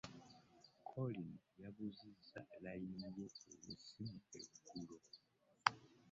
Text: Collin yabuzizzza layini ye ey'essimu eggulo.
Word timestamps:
Collin 0.87 1.31
yabuzizzza 1.61 2.39
layini 2.63 2.97
ye 3.17 3.25
ey'essimu 3.51 4.17
eggulo. 4.37 4.97